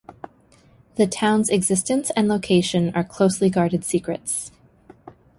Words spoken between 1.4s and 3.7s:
existence and location are closely